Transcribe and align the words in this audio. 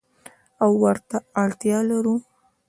او 0.63 0.71
ورته 0.83 1.17
اړتیا 1.43 1.77
لرو. 1.89 2.15